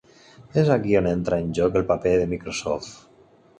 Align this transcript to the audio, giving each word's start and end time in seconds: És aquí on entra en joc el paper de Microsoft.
És 0.61 0.71
aquí 0.75 0.95
on 1.01 1.09
entra 1.09 1.39
en 1.45 1.53
joc 1.59 1.79
el 1.83 1.87
paper 1.93 2.17
de 2.23 2.27
Microsoft. 2.35 2.93